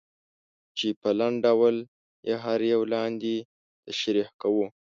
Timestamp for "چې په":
0.77-1.09